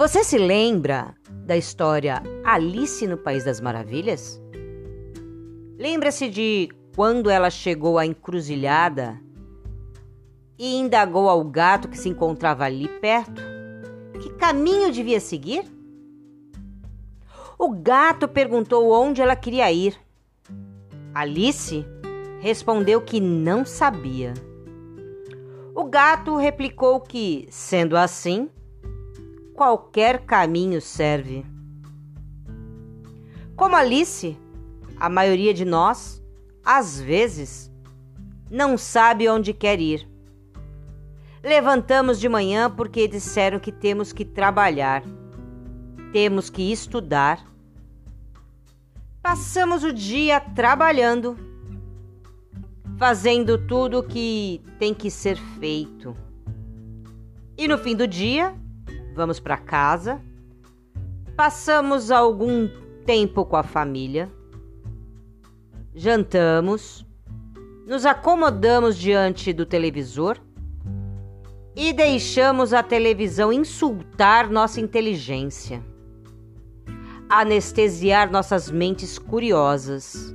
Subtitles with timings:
[0.00, 1.14] Você se lembra
[1.44, 4.40] da história Alice no País das Maravilhas?
[5.78, 9.20] Lembra-se de quando ela chegou à encruzilhada
[10.58, 13.42] e indagou ao gato que se encontrava ali perto
[14.22, 15.70] que caminho devia seguir?
[17.58, 19.94] O gato perguntou onde ela queria ir.
[21.14, 21.84] Alice
[22.40, 24.32] respondeu que não sabia.
[25.74, 28.48] O gato replicou que, sendo assim,
[29.60, 31.44] qualquer caminho serve.
[33.54, 34.34] Como Alice,
[34.98, 36.24] a maioria de nós,
[36.64, 37.70] às vezes,
[38.50, 40.08] não sabe onde quer ir.
[41.44, 45.02] Levantamos de manhã porque disseram que temos que trabalhar,
[46.10, 47.46] temos que estudar.
[49.20, 51.36] Passamos o dia trabalhando,
[52.96, 56.16] fazendo tudo o que tem que ser feito.
[57.58, 58.58] E no fim do dia,
[59.14, 60.20] vamos para casa,
[61.36, 62.68] passamos algum
[63.04, 64.30] tempo com a família.
[65.94, 67.06] Jantamos,
[67.86, 70.38] nos acomodamos diante do televisor.
[71.74, 75.82] E deixamos a televisão insultar nossa inteligência,
[77.28, 80.34] anestesiar nossas mentes curiosas,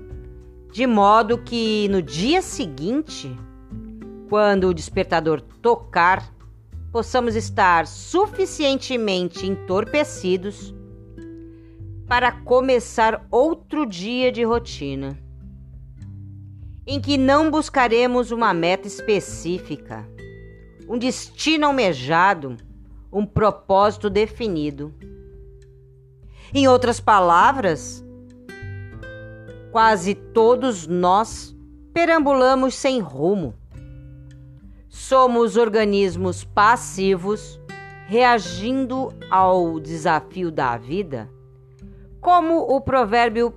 [0.71, 3.37] de modo que no dia seguinte,
[4.29, 6.34] quando o despertador tocar,
[6.95, 10.73] possamos estar suficientemente entorpecidos
[12.07, 15.19] para começar outro dia de rotina
[16.87, 20.07] em que não buscaremos uma meta específica,
[20.87, 22.55] um destino almejado,
[23.11, 24.95] um propósito definido.
[26.53, 28.01] Em outras palavras,
[29.69, 31.53] quase todos nós
[31.93, 33.53] perambulamos sem rumo.
[35.07, 37.61] Somos organismos passivos
[38.07, 41.29] reagindo ao desafio da vida,
[42.19, 43.53] como o provérbio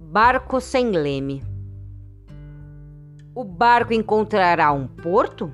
[0.00, 1.44] barco sem leme
[3.32, 5.52] o barco encontrará um porto?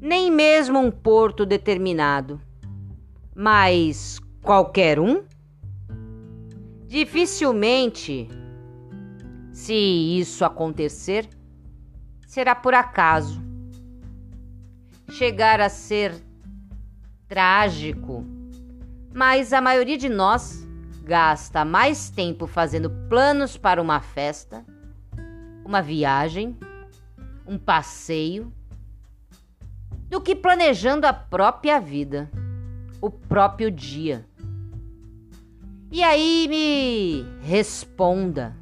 [0.00, 2.40] Nem mesmo um porto determinado,
[3.34, 5.24] mas qualquer um?
[6.86, 8.28] Dificilmente,
[9.52, 11.28] se isso acontecer,
[12.26, 13.42] será por acaso.
[15.10, 16.14] Chegar a ser
[17.26, 18.24] trágico,
[19.14, 20.66] mas a maioria de nós
[21.02, 24.64] gasta mais tempo fazendo planos para uma festa
[25.66, 26.56] uma viagem,
[27.44, 28.52] um passeio,
[30.08, 32.30] do que planejando a própria vida,
[33.00, 34.24] o próprio dia.
[35.90, 38.56] E aí me responda: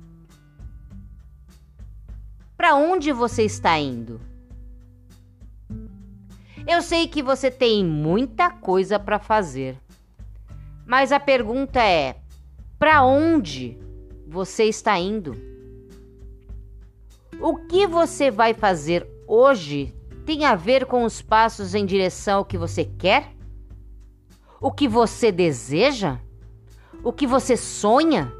[2.57, 4.21] para onde você está indo?
[6.67, 9.77] Eu sei que você tem muita coisa para fazer,
[10.87, 12.17] mas a pergunta é:
[12.79, 13.79] para onde
[14.27, 15.37] você está indo?
[17.41, 19.95] O que você vai fazer hoje
[20.25, 23.35] tem a ver com os passos em direção ao que você quer?
[24.61, 26.19] O que você deseja?
[27.03, 28.33] O que você sonha?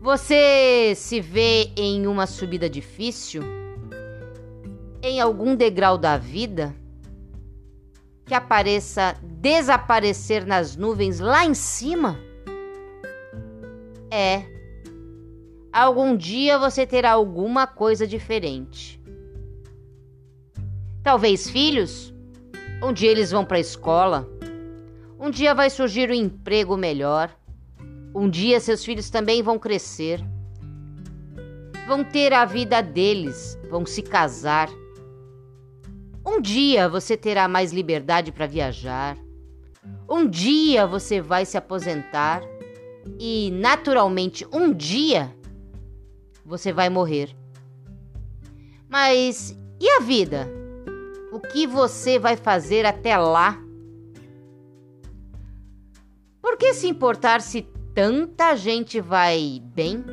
[0.00, 3.42] Você se vê em uma subida difícil?
[5.02, 6.74] Em algum degrau da vida?
[8.24, 12.18] Que apareça desaparecer nas nuvens lá em cima?
[14.10, 14.42] É
[15.70, 18.98] algum dia você terá alguma coisa diferente.
[21.02, 22.14] Talvez filhos,
[22.82, 24.26] um dia eles vão para a escola,
[25.18, 27.30] um dia vai surgir um emprego melhor,
[28.14, 30.20] um dia seus filhos também vão crescer,
[31.86, 34.68] vão ter a vida deles, vão se casar.
[36.24, 39.16] Um dia você terá mais liberdade para viajar.
[40.08, 42.42] Um dia você vai se aposentar
[43.18, 45.34] e, naturalmente, um dia
[46.44, 47.34] você vai morrer.
[48.88, 50.48] Mas e a vida?
[51.32, 53.58] O que você vai fazer até lá?
[56.42, 60.04] Por que se importar se tanta gente vai bem,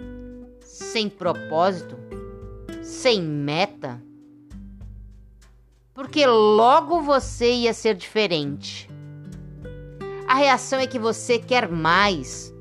[0.61, 1.95] sem propósito,
[2.83, 4.01] sem meta?
[5.93, 8.89] Porque logo você ia ser diferente.
[10.27, 12.53] A reação é que você quer mais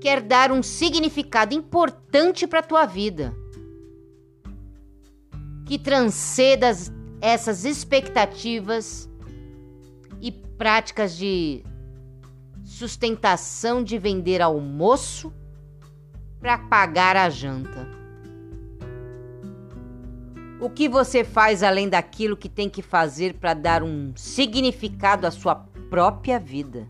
[0.00, 3.34] quer dar um significado importante para a tua vida,
[5.66, 6.70] que transceda
[7.20, 9.08] essas expectativas
[10.20, 11.62] e práticas de
[12.68, 15.32] sustentação de vender almoço
[16.38, 17.88] para pagar a janta.
[20.60, 25.30] O que você faz além daquilo que tem que fazer para dar um significado à
[25.30, 25.54] sua
[25.88, 26.86] própria vida?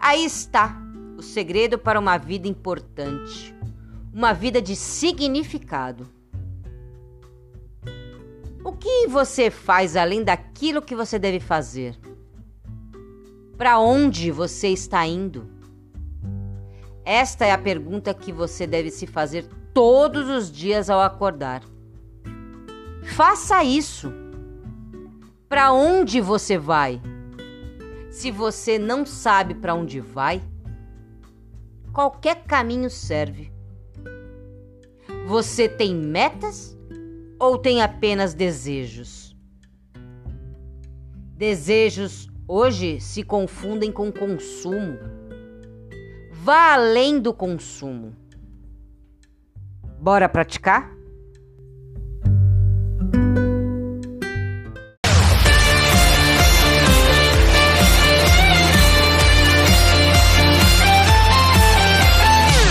[0.00, 0.80] Aí está
[1.18, 3.54] o segredo para uma vida importante,
[4.14, 6.08] uma vida de significado.
[8.64, 12.07] O que você faz além daquilo que você deve fazer?
[13.58, 15.50] Para onde você está indo?
[17.04, 21.64] Esta é a pergunta que você deve se fazer todos os dias ao acordar.
[23.16, 24.12] Faça isso.
[25.48, 27.02] Para onde você vai?
[28.12, 30.40] Se você não sabe para onde vai,
[31.92, 33.50] qualquer caminho serve.
[35.26, 36.78] Você tem metas
[37.40, 39.36] ou tem apenas desejos?
[41.36, 44.98] Desejos hoje se confundem com consumo.
[46.32, 48.16] Vá além do consumo.
[50.00, 50.97] Bora praticar?